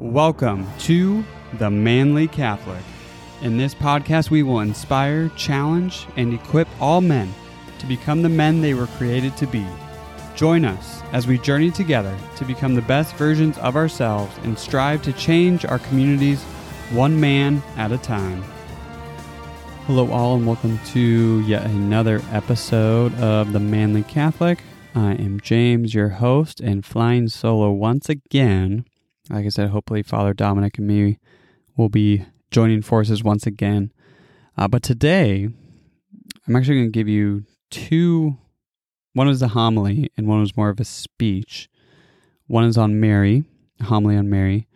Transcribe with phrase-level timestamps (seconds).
[0.00, 1.22] Welcome to
[1.58, 2.82] The Manly Catholic.
[3.42, 7.30] In this podcast, we will inspire, challenge, and equip all men
[7.80, 9.66] to become the men they were created to be.
[10.34, 15.02] Join us as we journey together to become the best versions of ourselves and strive
[15.02, 16.42] to change our communities
[16.92, 18.42] one man at a time.
[19.86, 24.62] Hello, all, and welcome to yet another episode of The Manly Catholic.
[24.94, 28.86] I am James, your host, and flying solo once again.
[29.30, 31.18] Like I said, hopefully, Father Dominic and me
[31.76, 33.92] will be joining forces once again.
[34.56, 35.48] Uh, but today,
[36.46, 38.36] I'm actually going to give you two.
[39.12, 41.68] One was a homily, and one was more of a speech.
[42.46, 43.44] One is on Mary,
[43.80, 44.66] a homily on Mary,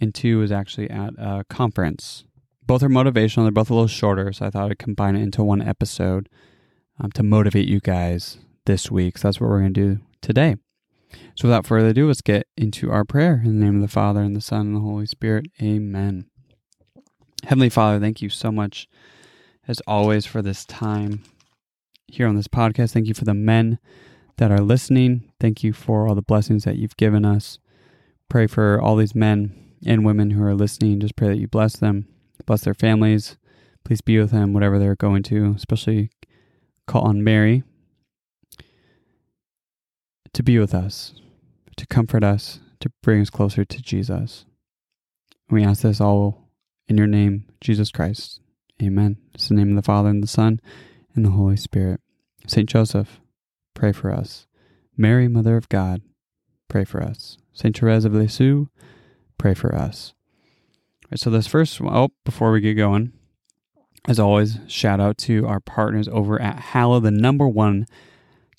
[0.00, 2.24] and two is actually at a conference.
[2.66, 3.44] Both are motivational.
[3.44, 6.28] They're both a little shorter, so I thought I'd combine it into one episode
[6.98, 9.18] um, to motivate you guys this week.
[9.18, 10.56] So that's what we're going to do today.
[11.34, 13.42] So without further ado, let's get into our prayer.
[13.44, 15.46] In the name of the Father, and the Son, and the Holy Spirit.
[15.62, 16.26] Amen.
[17.44, 18.88] Heavenly Father, thank you so much,
[19.68, 21.22] as always, for this time
[22.06, 22.92] here on this podcast.
[22.92, 23.78] Thank you for the men
[24.36, 25.30] that are listening.
[25.40, 27.58] Thank you for all the blessings that you've given us.
[28.28, 29.54] Pray for all these men
[29.86, 31.00] and women who are listening.
[31.00, 32.08] Just pray that you bless them,
[32.46, 33.36] bless their families.
[33.84, 36.10] Please be with them, whatever they're going to, especially
[36.86, 37.62] call on Mary
[40.34, 41.14] to be with us,
[41.76, 44.44] to comfort us, to bring us closer to Jesus.
[45.48, 46.50] We ask this all
[46.88, 48.40] in your name, Jesus Christ.
[48.82, 49.16] Amen.
[49.34, 50.60] It's the name of the Father, and the Son,
[51.14, 52.00] and the Holy Spirit.
[52.46, 53.20] Saint Joseph,
[53.72, 54.46] pray for us.
[54.96, 56.02] Mary, Mother of God,
[56.68, 57.38] pray for us.
[57.52, 58.68] Saint Therese of Lisieux,
[59.38, 60.12] pray for us.
[61.10, 63.12] Right, so this first, oh, before we get going,
[64.06, 67.86] as always, shout out to our partners over at Hallow, the number one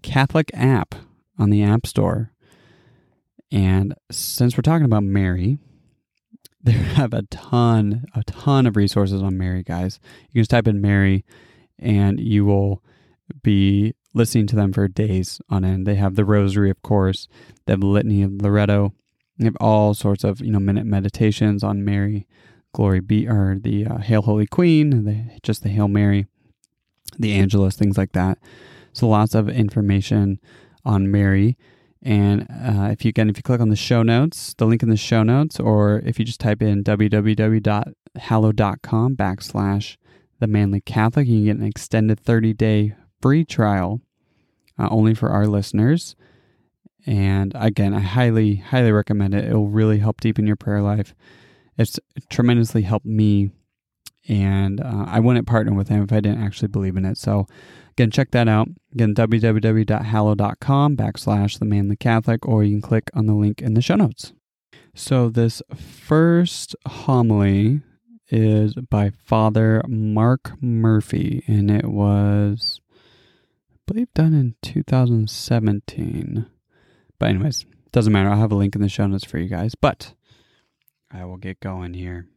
[0.02, 0.96] Catholic app
[1.38, 2.32] on the App Store.
[3.52, 5.60] And since we're talking about Mary,
[6.64, 10.00] they have a ton, a ton of resources on Mary, guys.
[10.30, 11.24] You can just type in Mary
[11.78, 12.82] and you will
[13.44, 15.86] be listening to them for days on end.
[15.86, 17.28] They have the Rosary, of course.
[17.66, 18.94] They have the Litany of Loretto.
[19.38, 22.26] They have all sorts of, you know, minute meditations on Mary,
[22.74, 26.26] Glory be, or the uh, Hail Holy Queen, the, just the Hail Mary,
[27.20, 28.38] the Angelus, things like that.
[28.94, 30.40] So lots of information
[30.86, 31.58] on Mary.
[32.02, 34.90] And uh, if you again, if you click on the show notes, the link in
[34.90, 39.98] the show notes, or if you just type in www.hallow.com backslash
[40.40, 44.02] the manly Catholic, you can get an extended 30 day free trial
[44.78, 46.16] uh, only for our listeners.
[47.06, 49.46] And again, I highly, highly recommend it.
[49.46, 51.14] It will really help deepen your prayer life.
[51.78, 53.52] It's tremendously helped me,
[54.28, 57.18] and uh, I wouldn't partner with him if I didn't actually believe in it.
[57.18, 57.48] So
[57.98, 58.68] Again, check that out.
[58.94, 63.82] Again, www.hallow.com backslash the manly Catholic, or you can click on the link in the
[63.82, 64.34] show notes.
[64.94, 67.80] So, this first homily
[68.28, 72.82] is by Father Mark Murphy, and it was,
[73.72, 76.48] I believe, done in 2017.
[77.18, 78.28] But, anyways, doesn't matter.
[78.28, 79.74] I'll have a link in the show notes for you guys.
[79.74, 80.16] But
[81.10, 82.28] I will get going here.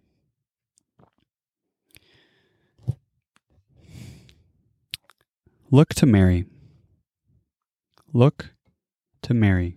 [5.71, 6.47] Look to Mary.
[8.15, 8.53] Look
[9.21, 9.77] to Mary.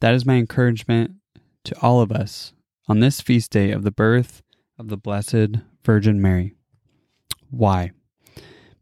[0.00, 1.12] That is my encouragement
[1.62, 2.52] to all of us
[2.88, 4.42] on this feast day of the birth
[4.76, 6.56] of the Blessed Virgin Mary.
[7.48, 7.92] Why?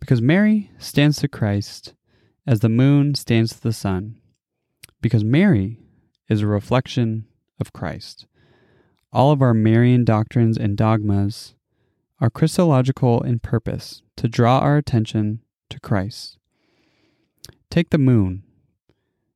[0.00, 1.92] Because Mary stands to Christ
[2.46, 4.16] as the moon stands to the sun.
[5.02, 5.76] Because Mary
[6.30, 7.26] is a reflection
[7.60, 8.24] of Christ.
[9.12, 11.54] All of our Marian doctrines and dogmas
[12.22, 16.38] are Christological in purpose to draw our attention to Christ.
[17.70, 18.42] Take the moon.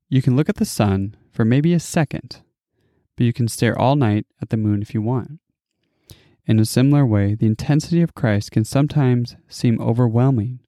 [0.09, 2.43] You can look at the sun for maybe a second,
[3.17, 5.41] but you can stare all night at the moon if you want.
[6.47, 10.61] In a similar way, the intensity of Christ can sometimes seem overwhelming,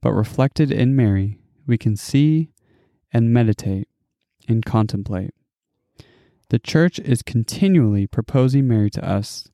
[0.00, 2.50] but reflected in Mary, we can see
[3.12, 3.88] and meditate
[4.48, 5.34] and contemplate.
[6.48, 9.48] The Church is continually proposing Mary to us,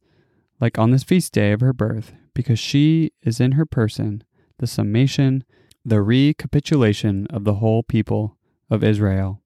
[0.61, 4.23] like on this feast day of her birth, because she is in her person
[4.63, 5.43] the summation,
[5.85, 8.39] the recapitulation of the whole people
[8.71, 9.43] of Israel.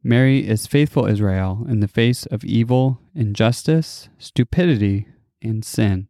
[0.00, 5.08] Mary is faithful Israel in the face of evil, injustice, stupidity,
[5.42, 6.06] and sin,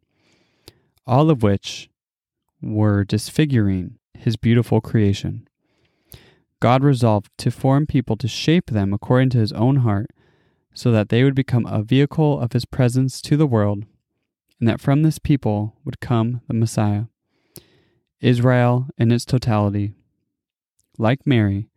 [1.07, 1.89] all of which
[2.61, 5.47] were disfiguring his beautiful creation.
[6.59, 10.11] God resolved to form people to shape them according to his own heart,
[10.75, 13.85] so that they would become a vehicle of his presence to the world,
[14.59, 17.05] and that from this people would come the Messiah.
[18.21, 19.93] Israel in its totality.
[20.97, 21.69] Like Mary,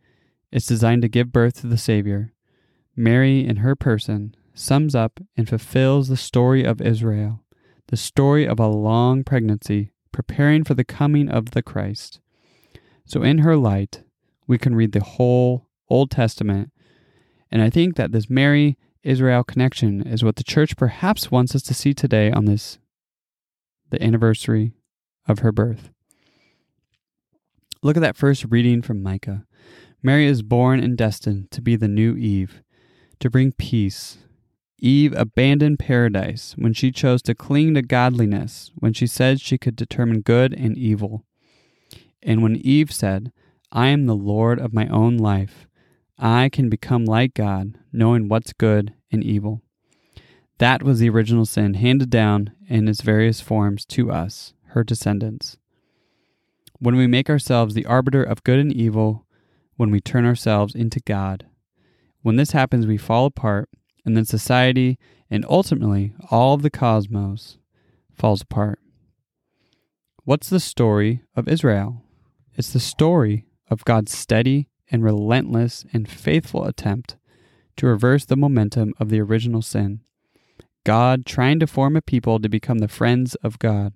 [0.51, 2.31] is designed to give birth to the Savior.
[2.95, 7.43] Mary, in her person, sums up and fulfills the story of Israel,
[7.87, 12.19] the story of a long pregnancy preparing for the coming of the Christ.
[13.05, 14.03] So, in her light,
[14.45, 16.71] we can read the whole Old Testament.
[17.51, 21.63] And I think that this Mary Israel connection is what the church perhaps wants us
[21.63, 22.77] to see today on this,
[23.89, 24.73] the anniversary
[25.27, 25.89] of her birth.
[27.83, 29.45] Look at that first reading from Micah.
[30.01, 32.61] Mary is born and destined to be the new Eve,
[33.19, 34.19] to bring peace.
[34.79, 39.75] Eve abandoned paradise when she chose to cling to godliness, when she said she could
[39.75, 41.25] determine good and evil.
[42.21, 43.33] And when Eve said,
[43.69, 45.67] I am the Lord of my own life,
[46.17, 49.61] I can become like God, knowing what's good and evil.
[50.57, 55.57] That was the original sin handed down in its various forms to us, her descendants.
[56.83, 59.25] When we make ourselves the arbiter of good and evil,
[59.77, 61.45] when we turn ourselves into God.
[62.23, 63.69] When this happens, we fall apart,
[64.03, 64.99] and then society
[65.31, 67.57] and ultimately all of the cosmos
[68.11, 68.79] falls apart.
[70.25, 72.03] What's the story of Israel?
[72.55, 77.15] It's the story of God's steady and relentless and faithful attempt
[77.77, 80.01] to reverse the momentum of the original sin.
[80.83, 83.93] God trying to form a people to become the friends of God,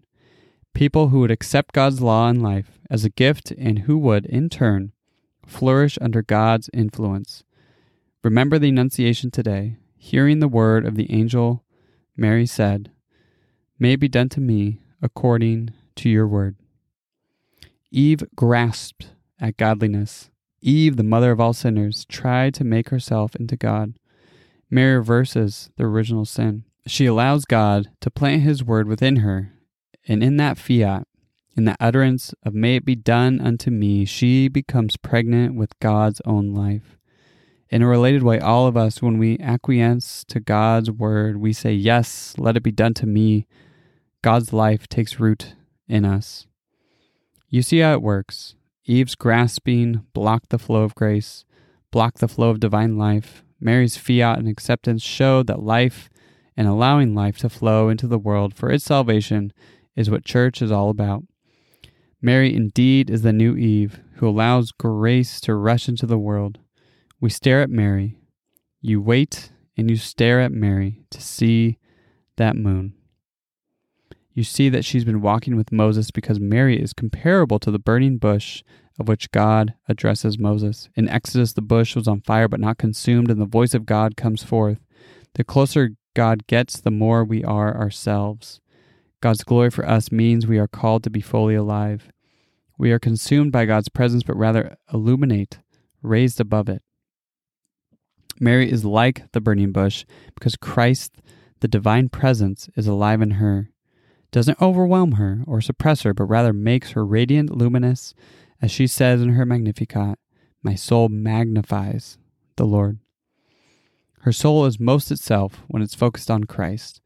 [0.73, 4.49] people who would accept God's law and life as a gift and who would, in
[4.49, 4.91] turn,
[5.45, 7.43] flourish under God's influence.
[8.23, 9.77] Remember the Annunciation today.
[9.97, 11.63] Hearing the word of the angel,
[12.15, 12.91] Mary said,
[13.79, 16.55] May it be done to me according to your word.
[17.91, 20.29] Eve grasped at godliness
[20.61, 23.93] Eve, the mother of all sinners, tried to make herself into God.
[24.69, 26.63] Mary reverses the original sin.
[26.85, 29.53] She allows God to plant His word within her,
[30.07, 31.06] and in that fiat,
[31.57, 36.21] in the utterance of may it be done unto me, she becomes pregnant with God's
[36.24, 36.98] own life.
[37.69, 41.74] In a related way, all of us, when we acquiesce to God's word, we say,
[41.74, 43.45] Yes, let it be done to me.
[44.21, 45.56] God's life takes root
[45.88, 46.48] in us.
[47.50, 48.56] You see how it works.
[48.86, 51.44] Eve's grasping blocked the flow of grace,
[51.92, 53.44] blocked the flow of divine life.
[53.59, 56.09] Mary's fiat and acceptance showed that life
[56.56, 59.51] and allowing life to flow into the world for its salvation
[59.97, 61.23] is what church is all about.
[62.21, 66.59] Mary indeed is the new Eve who allows grace to rush into the world.
[67.19, 68.17] We stare at Mary.
[68.79, 71.77] You wait and you stare at Mary to see
[72.38, 72.94] that moon
[74.38, 78.19] you see that she's been walking with Moses because Mary is comparable to the burning
[78.19, 78.61] bush
[78.99, 80.89] of which God addresses Moses.
[80.95, 84.15] In Exodus, the bush was on fire but not consumed, and the voice of God
[84.15, 84.77] comes forth.
[85.33, 88.61] The closer God gets, the more we are ourselves.
[89.21, 92.11] God's glory for us means we are called to be fully alive.
[92.77, 95.59] We are consumed by God's presence, but rather illuminate,
[96.01, 96.83] raised above it.
[98.39, 100.05] Mary is like the burning bush
[100.35, 101.21] because Christ,
[101.61, 103.71] the divine presence, is alive in her
[104.31, 108.13] doesn't overwhelm her or suppress her, but rather makes her radiant, luminous,
[108.61, 110.19] as she says in her Magnificat,
[110.61, 112.17] My soul magnifies
[112.55, 112.99] the Lord.
[114.21, 117.01] Her soul is most itself when it's focused on Christ.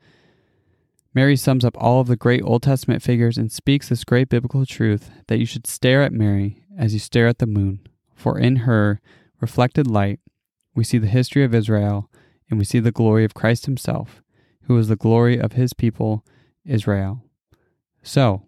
[1.14, 4.66] Mary sums up all of the great Old Testament figures and speaks this great biblical
[4.66, 7.86] truth that you should stare at Mary as you stare at the moon,
[8.16, 9.02] for in her
[9.42, 10.20] reflected light
[10.74, 12.10] we see the history of Israel
[12.50, 14.22] and we see the glory of Christ Himself,
[14.64, 16.26] who is the glory of His people
[16.66, 17.24] Israel.
[18.04, 18.44] So,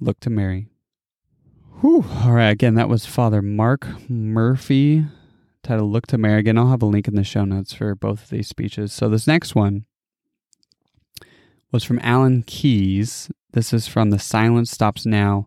[0.00, 0.68] look to Mary.
[1.80, 2.04] Whew.
[2.22, 5.06] All right, again, that was Father Mark Murphy
[5.62, 6.38] titled Look to Mary.
[6.38, 8.92] Again, I'll have a link in the show notes for both of these speeches.
[8.92, 9.84] So, this next one
[11.72, 13.30] was from Alan Keyes.
[13.52, 15.46] This is from the Silence Stops Now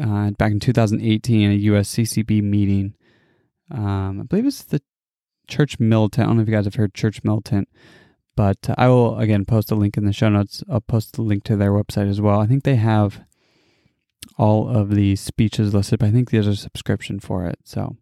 [0.00, 2.94] uh, back in 2018 a USCCB meeting.
[3.70, 4.82] Um, I believe it's the
[5.48, 6.24] Church Militant.
[6.24, 7.68] I don't know if you guys have heard Church Militant.
[8.36, 10.62] But I will again post a link in the show notes.
[10.70, 12.38] I'll post the link to their website as well.
[12.38, 13.24] I think they have
[14.36, 17.58] all of the speeches listed, but I think there's a subscription for it.
[17.64, 17.96] So,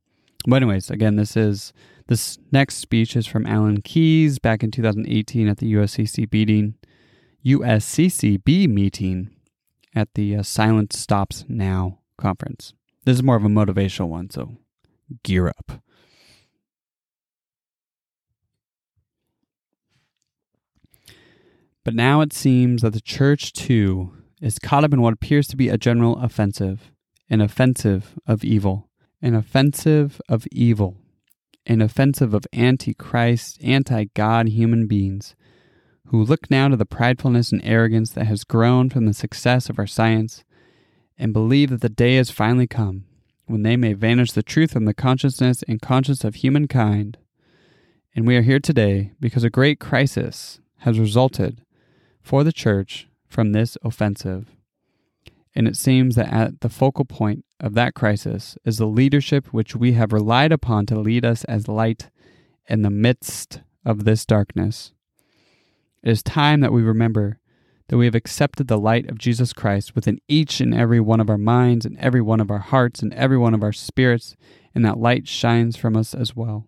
[0.47, 1.73] but anyways, again, this is
[2.09, 6.75] this next speech is from Alan Keyes back in 2018 at the USCC meeting,
[7.45, 9.31] USCCB meeting
[9.95, 12.73] at the uh, Silence Stops Now conference.
[13.05, 14.57] This is more of a motivational one, so
[15.23, 15.83] gear up.
[21.85, 25.57] But now it seems that the church, too, is caught up in what appears to
[25.57, 26.91] be a general offensive,
[27.29, 28.89] an offensive of evil,
[29.21, 30.97] an offensive of evil,
[31.67, 35.35] an offensive of anti-Christ, anti-God human beings
[36.09, 39.79] who look now to the pridefulness and arrogance that has grown from the success of
[39.79, 40.45] our science
[41.19, 43.05] and believe that the day has finally come
[43.47, 47.19] when they may vanish the truth from the consciousness and conscience of humankind
[48.15, 51.63] And we are here today because a great crisis has resulted
[52.21, 54.51] for the church from this offensive.
[55.55, 59.75] And it seems that at the focal point of that crisis is the leadership which
[59.75, 62.11] we have relied upon to lead us as light
[62.69, 64.93] in the midst of this darkness.
[66.05, 67.39] It is time that we remember
[67.89, 71.31] that we have accepted the light of Jesus Christ within each and every one of
[71.31, 74.37] our minds and every one of our hearts and every one of our spirits,
[74.75, 76.67] and that light shines from us as well.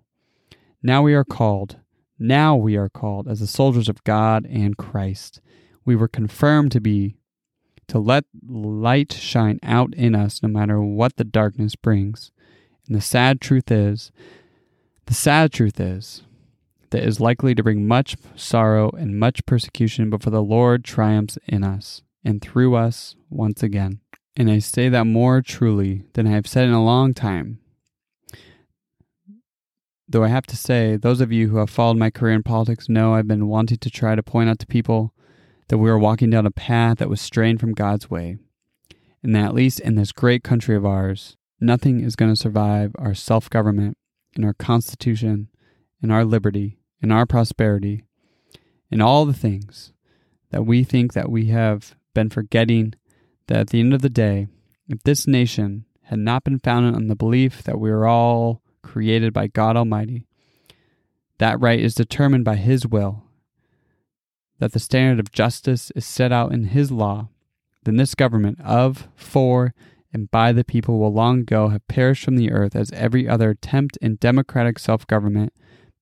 [0.82, 1.76] Now we are called,
[2.18, 5.42] now we are called as the soldiers of God and Christ.
[5.84, 7.16] We were confirmed to be,
[7.88, 12.32] to let light shine out in us no matter what the darkness brings.
[12.86, 14.12] And the sad truth is,
[15.04, 16.22] the sad truth is,
[16.90, 21.38] that is likely to bring much sorrow and much persecution, but for the Lord triumphs
[21.46, 24.00] in us and through us once again.
[24.36, 27.60] And I say that more truly than I have said in a long time.
[30.08, 32.88] Though I have to say, those of you who have followed my career in politics
[32.88, 35.12] know I've been wanting to try to point out to people
[35.68, 38.36] that we are walking down a path that was straying from God's way,
[39.22, 42.94] and that at least in this great country of ours, nothing is going to survive
[42.98, 43.96] our self government
[44.36, 45.48] and our Constitution
[46.02, 48.04] and our liberty in our prosperity
[48.90, 49.92] in all the things
[50.50, 52.94] that we think that we have been forgetting
[53.46, 54.48] that at the end of the day,
[54.88, 59.32] if this nation had not been founded on the belief that we are all created
[59.32, 60.26] by God Almighty,
[61.38, 63.24] that right is determined by His will,
[64.58, 67.28] that the standard of justice is set out in His law,
[67.84, 69.74] then this government of, for,
[70.12, 73.50] and by the people will long ago have perished from the earth as every other
[73.50, 75.52] attempt in democratic self government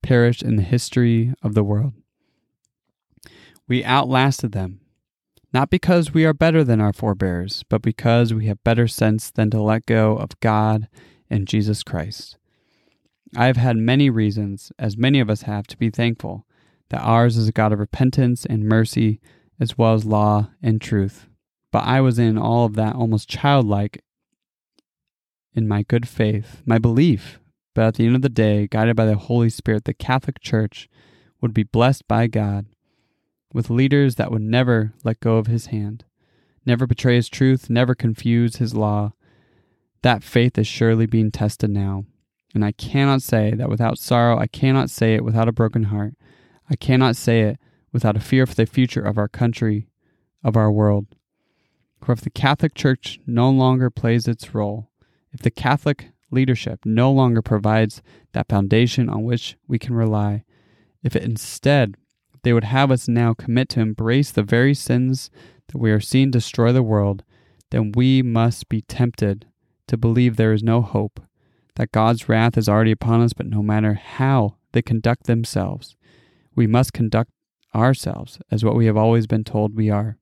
[0.04, 1.94] perished in the history of the world.
[3.66, 4.80] We outlasted them,
[5.52, 9.50] not because we are better than our forebears, but because we have better sense than
[9.50, 10.88] to let go of God
[11.30, 12.36] and Jesus Christ.
[13.34, 16.46] I have had many reasons, as many of us have, to be thankful
[16.90, 19.20] that ours is a God of repentance and mercy,
[19.58, 21.26] as well as law and truth.
[21.72, 24.04] But I was in all of that almost childlike
[25.54, 27.40] in my good faith, my belief
[27.74, 30.88] but at the end of the day, guided by the Holy Spirit, the Catholic Church
[31.40, 32.66] would be blessed by God
[33.52, 36.04] with leaders that would never let go of his hand,
[36.64, 39.12] never betray his truth, never confuse his law.
[40.02, 42.04] That faith is surely being tested now.
[42.54, 46.14] And I cannot say that without sorrow, I cannot say it without a broken heart.
[46.70, 47.58] I cannot say it
[47.92, 49.88] without a fear for the future of our country,
[50.42, 51.06] of our world.
[52.00, 54.90] For if the Catholic Church no longer plays its role,
[55.32, 60.44] if the Catholic leadership no longer provides that foundation on which we can rely.
[61.02, 61.96] If instead
[62.42, 65.30] they would have us now commit to embrace the very sins
[65.68, 67.24] that we are seeing destroy the world,
[67.70, 69.46] then we must be tempted
[69.88, 71.20] to believe there is no hope,
[71.76, 75.96] that God's wrath is already upon us, but no matter how they conduct themselves,
[76.54, 77.30] we must conduct
[77.74, 80.18] ourselves as what we have always been told we are.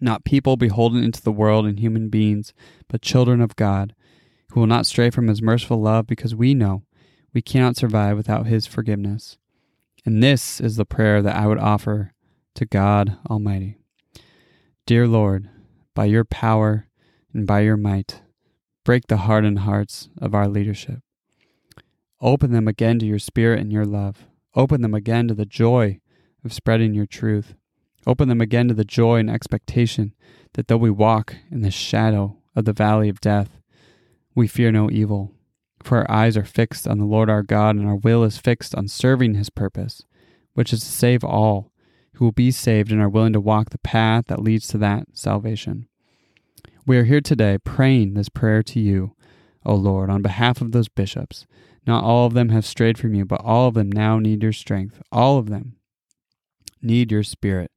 [0.00, 2.52] Not people beholden into the world and human beings,
[2.88, 3.94] but children of God,
[4.52, 6.82] who will not stray from his merciful love because we know
[7.32, 9.38] we cannot survive without his forgiveness.
[10.04, 12.12] And this is the prayer that I would offer
[12.54, 13.76] to God Almighty.
[14.86, 15.48] Dear Lord,
[15.94, 16.88] by your power
[17.32, 18.22] and by your might,
[18.84, 21.00] break the hardened hearts of our leadership.
[22.20, 24.26] Open them again to your spirit and your love.
[24.56, 26.00] Open them again to the joy
[26.44, 27.54] of spreading your truth.
[28.06, 30.14] Open them again to the joy and expectation
[30.54, 33.59] that though we walk in the shadow of the valley of death,
[34.34, 35.32] we fear no evil,
[35.82, 38.74] for our eyes are fixed on the Lord our God, and our will is fixed
[38.74, 40.02] on serving his purpose,
[40.54, 41.72] which is to save all
[42.14, 45.04] who will be saved and are willing to walk the path that leads to that
[45.14, 45.86] salvation.
[46.86, 49.14] We are here today praying this prayer to you,
[49.64, 51.46] O Lord, on behalf of those bishops.
[51.86, 54.52] Not all of them have strayed from you, but all of them now need your
[54.52, 55.00] strength.
[55.10, 55.76] All of them
[56.82, 57.70] need your spirit.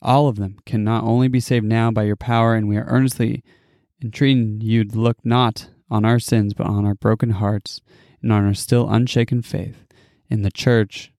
[0.00, 2.86] All of them can not only be saved now by your power, and we are
[2.86, 3.42] earnestly
[4.02, 7.80] entreating you to look not on our sins, but on our broken hearts
[8.22, 9.86] and on our still unshaken faith
[10.28, 11.12] in the church,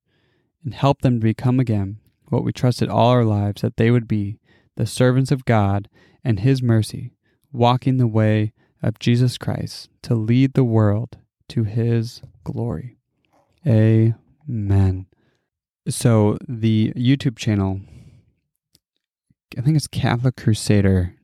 [0.64, 1.98] and help them to become again
[2.30, 4.40] what we trusted all our lives that they would be
[4.76, 5.88] the servants of God
[6.24, 7.12] and His mercy,
[7.52, 11.18] walking the way of Jesus Christ to lead the world
[11.50, 12.98] to His glory.
[13.66, 15.06] Amen.
[15.88, 17.82] So, the YouTube channel,
[19.58, 21.16] I think it's Catholic Crusader,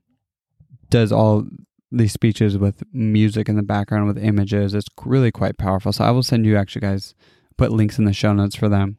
[0.90, 1.48] does all
[1.92, 4.74] these speeches with music in the background with images.
[4.74, 5.92] It's really quite powerful.
[5.92, 7.14] So I will send you actually guys
[7.58, 8.98] put links in the show notes for them.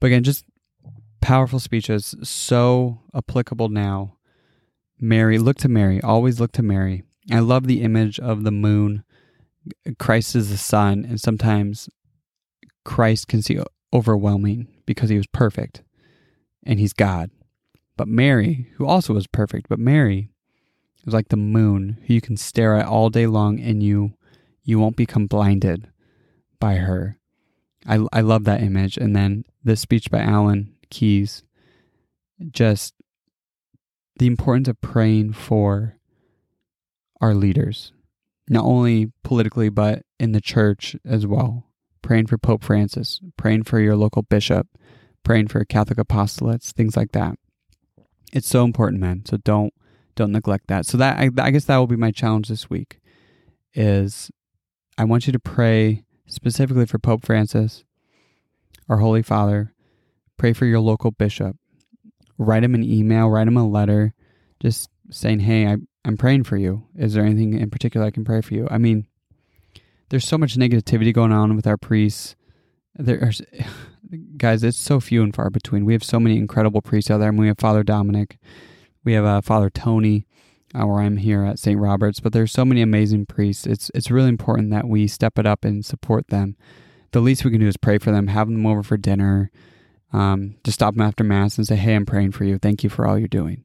[0.00, 0.44] But again, just
[1.20, 4.16] powerful speeches, so applicable now.
[5.00, 7.02] Mary, look to Mary, always look to Mary.
[7.30, 9.04] I love the image of the moon.
[9.98, 11.88] Christ is the sun, and sometimes
[12.84, 13.58] Christ can see
[13.92, 15.82] overwhelming because he was perfect
[16.66, 17.30] and he's God.
[17.96, 20.30] But Mary, who also was perfect, but Mary
[21.06, 24.14] is like the moon who you can stare at all day long and you
[24.62, 25.88] you won't become blinded
[26.58, 27.18] by her.
[27.86, 28.96] I, I love that image.
[28.96, 31.44] And then this speech by Alan Keyes,
[32.50, 32.94] just
[34.16, 35.98] the importance of praying for
[37.20, 37.92] our leaders,
[38.48, 41.66] not only politically, but in the church as well.
[42.00, 44.66] Praying for Pope Francis, praying for your local bishop,
[45.24, 47.38] praying for Catholic apostolates, things like that.
[48.32, 49.22] It's so important, man.
[49.26, 49.72] So don't
[50.14, 50.86] don't neglect that.
[50.86, 53.00] So that I, I guess that will be my challenge this week.
[53.74, 54.30] Is
[54.96, 57.84] I want you to pray specifically for Pope Francis,
[58.88, 59.72] our Holy Father.
[60.36, 61.56] Pray for your local bishop.
[62.38, 64.14] Write him an email, write him a letter,
[64.60, 66.86] just saying, Hey, I, I'm praying for you.
[66.96, 68.66] Is there anything in particular I can pray for you?
[68.70, 69.06] I mean,
[70.08, 72.36] there's so much negativity going on with our priests.
[72.94, 73.42] There's,
[74.36, 75.84] guys, it's so few and far between.
[75.84, 77.32] We have so many incredible priests out there.
[77.32, 78.38] Mean, we have Father Dominic,
[79.04, 80.26] we have uh, Father Tony,
[80.74, 81.78] uh, where I'm here at St.
[81.78, 82.20] Robert's.
[82.20, 83.66] But there's so many amazing priests.
[83.66, 86.56] It's it's really important that we step it up and support them.
[87.12, 89.50] The least we can do is pray for them, have them over for dinner,
[90.12, 92.58] um, just stop them after mass and say, "Hey, I'm praying for you.
[92.58, 93.64] Thank you for all you're doing."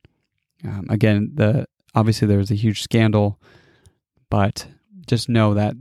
[0.64, 3.40] Um, again, the obviously there was a huge scandal,
[4.30, 4.68] but
[5.08, 5.76] just know that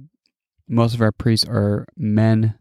[0.68, 2.57] most of our priests are men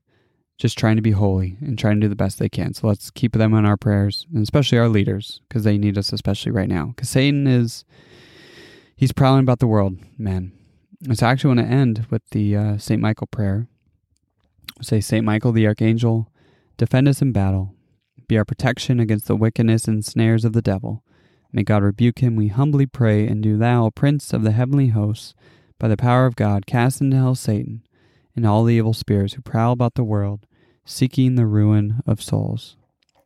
[0.58, 2.74] just trying to be holy and trying to do the best they can.
[2.74, 6.12] So let's keep them in our prayers, and especially our leaders, because they need us,
[6.12, 6.88] especially right now.
[6.88, 7.86] Because Satan is
[8.98, 10.52] He's prowling about the world, man.
[11.14, 13.00] So I actually want to end with the uh, St.
[13.00, 13.68] Michael prayer.
[14.82, 15.24] Say, St.
[15.24, 16.32] Michael the Archangel,
[16.78, 17.76] defend us in battle.
[18.28, 21.04] Be our protection against the wickedness and snares of the devil.
[21.54, 25.36] May God rebuke him, we humbly pray, and do thou, Prince of the heavenly hosts,
[25.78, 27.84] by the power of God, cast into hell Satan
[28.38, 30.46] and all the evil spirits who prowl about the world,
[30.86, 32.78] seeking the ruin of souls.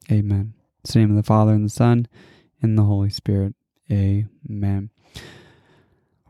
[0.10, 0.53] Amen.
[0.84, 2.08] The name of the Father, and the Son,
[2.62, 3.53] and the Holy Spirit.
[3.91, 4.89] Amen.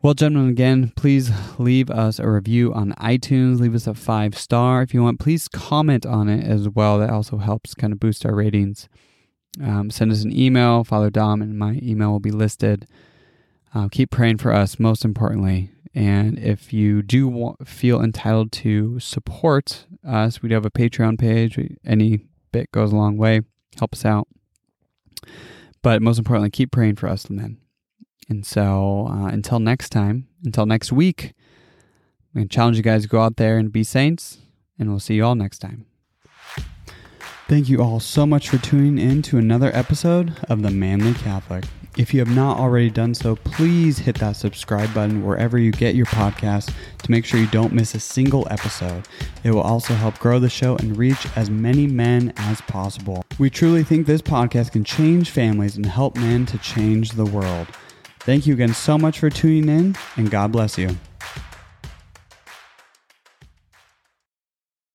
[0.02, 3.60] Well, gentlemen, again, please leave us a review on iTunes.
[3.60, 5.20] Leave us a five star if you want.
[5.20, 6.98] Please comment on it as well.
[6.98, 8.88] That also helps kind of boost our ratings.
[9.62, 12.88] Um, send us an email, Father Dom, and my email will be listed.
[13.72, 15.70] Uh, keep praying for us, most importantly.
[15.94, 21.18] And if you do want, feel entitled to support us, we do have a Patreon
[21.18, 21.58] page.
[21.84, 23.42] Any bit goes a long way.
[23.78, 24.28] Help us out.
[25.82, 27.58] But most importantly, keep praying for us, men.
[28.28, 31.34] And so uh, until next time, until next week,
[32.34, 34.38] to challenge you guys to go out there and be saints,
[34.78, 35.91] and we'll see you all next time.
[37.52, 41.64] Thank you all so much for tuning in to another episode of The Manly Catholic.
[41.98, 45.94] If you have not already done so, please hit that subscribe button wherever you get
[45.94, 49.06] your podcast to make sure you don't miss a single episode.
[49.44, 53.22] It will also help grow the show and reach as many men as possible.
[53.38, 57.66] We truly think this podcast can change families and help men to change the world.
[58.20, 60.96] Thank you again so much for tuning in, and God bless you.